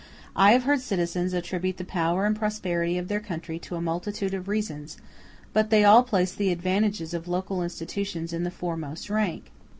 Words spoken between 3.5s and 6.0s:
to a multitude of reasons, but they